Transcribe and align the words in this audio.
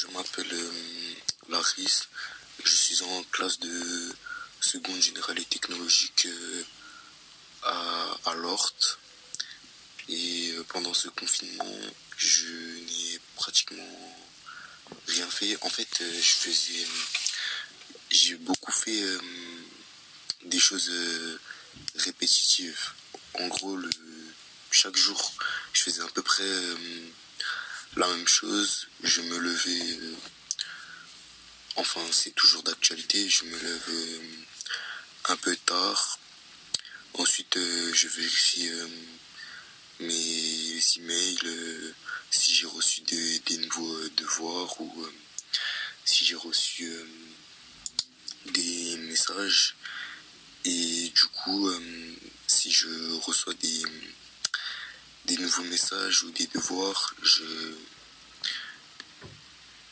Je 0.00 0.06
m'appelle 0.12 0.52
euh, 0.52 1.14
Laris, 1.48 2.02
je 2.62 2.72
suis 2.72 3.02
en 3.02 3.22
classe 3.32 3.58
de 3.58 4.14
seconde 4.60 5.02
générale 5.02 5.40
et 5.40 5.44
technologique 5.44 6.26
euh, 6.26 6.62
à, 7.64 8.18
à 8.26 8.34
l'Orte. 8.34 9.00
Et 10.08 10.52
euh, 10.52 10.62
pendant 10.68 10.94
ce 10.94 11.08
confinement, 11.08 11.80
je 12.16 12.46
n'ai 12.46 13.18
pratiquement 13.34 14.22
rien 15.08 15.28
fait. 15.28 15.58
En 15.62 15.68
fait, 15.68 16.00
je 16.00 16.34
faisais. 16.44 16.86
J'ai 18.12 18.36
beaucoup 18.36 18.70
fait 18.70 19.02
des 20.44 20.60
choses 20.60 20.92
répétitives. 21.96 22.92
En 23.34 23.48
gros, 23.48 23.76
chaque 24.70 24.96
jour, 24.96 25.32
je 25.72 25.82
faisais 25.82 26.02
à 26.02 26.08
peu 26.08 26.22
près 26.22 26.48
la 27.98 28.06
même 28.06 28.28
chose. 28.28 28.86
Je 29.02 29.20
me 29.22 29.38
levais. 29.38 29.98
euh, 30.02 30.14
enfin, 31.76 32.00
c'est 32.12 32.34
toujours 32.34 32.62
d'actualité. 32.62 33.28
Je 33.28 33.44
me 33.44 33.58
lève 33.58 33.88
euh, 33.88 34.20
un 35.30 35.36
peu 35.36 35.56
tard. 35.56 36.18
Ensuite, 37.14 37.56
euh, 37.56 37.92
je 37.94 38.06
vérifie 38.08 38.70
mes 40.00 40.80
emails, 40.96 41.92
si 42.30 42.54
j'ai 42.54 42.66
reçu 42.66 43.00
des, 43.00 43.58
nouveaux 43.58 44.08
devoirs 44.10 44.80
ou 44.80 45.08
si 46.04 46.24
j'ai 46.24 46.36
reçu 46.36 46.88
des 48.46 48.96
messages. 49.08 49.74
Et 50.64 51.08
du 51.08 51.26
coup, 51.32 51.68
si 52.46 52.70
je 52.70 52.88
reçois 53.22 53.54
des, 53.54 53.82
des 55.28 55.36
nouveaux 55.36 55.64
messages 55.64 56.22
ou 56.22 56.30
des 56.30 56.46
devoirs, 56.46 57.14
je, 57.22 57.74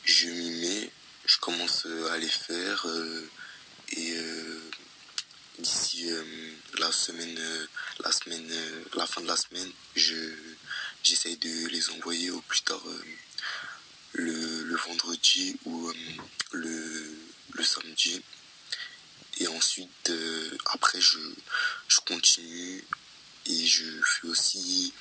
je 0.03 0.29
m'y 0.29 0.51
mets, 0.63 0.91
je 1.27 1.37
commence 1.39 1.85
euh, 1.85 2.11
à 2.11 2.17
les 2.17 2.29
faire 2.29 2.87
euh, 2.87 3.31
et 3.91 4.17
euh, 4.17 4.71
d'ici 5.59 6.11
la 6.79 6.91
semaine, 6.91 7.39
la 8.01 8.13
semaine, 8.13 8.51
la 8.95 9.07
fin 9.07 9.21
de 9.21 9.27
la 9.27 9.37
semaine, 9.37 9.71
je 9.95 10.33
j'essaye 11.03 11.37
de 11.37 11.69
les 11.69 11.91
envoyer 11.91 12.31
au 12.31 12.41
plus 12.41 12.63
tard 12.63 12.83
le, 14.13 14.65
le 14.65 14.77
vendredi 14.77 15.57
ou 15.67 15.93
le, 16.53 17.19
le 17.53 17.65
samedi. 17.65 18.23
Et 19.39 19.47
ensuite, 19.49 20.13
après, 20.67 21.01
je, 21.01 21.19
je 21.89 22.01
continue 22.01 22.85
et 23.49 23.67
je 23.67 23.85
fais 24.03 24.29
aussi 24.29 24.93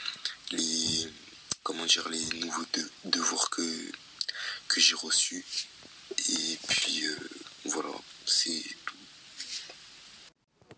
les, 0.51 1.07
comment 1.63 1.85
dire, 1.85 2.07
les 2.09 2.25
nouveaux 2.39 2.65
de- 2.73 2.91
devoirs 3.05 3.49
que, 3.49 3.91
j'ai 4.77 4.95
reçus. 4.95 5.45
Et 6.29 6.57
puis, 6.67 7.05
euh, 7.05 7.17
voilà, 7.65 7.89
c'est 8.25 8.63